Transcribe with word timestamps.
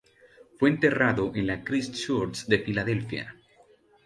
Fue 0.57 0.71
enterrado 0.71 1.31
en 1.35 1.45
la 1.45 1.63
"Christ 1.63 1.93
Church" 1.93 2.45
de 2.47 2.57
Filadelfia. 2.57 3.35